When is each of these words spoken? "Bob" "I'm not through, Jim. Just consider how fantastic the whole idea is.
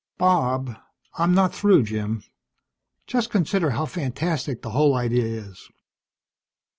"Bob" 0.17 0.75
"I'm 1.19 1.35
not 1.35 1.53
through, 1.53 1.83
Jim. 1.83 2.23
Just 3.05 3.29
consider 3.29 3.69
how 3.69 3.85
fantastic 3.85 4.63
the 4.63 4.71
whole 4.71 4.95
idea 4.95 5.25
is. 5.25 5.69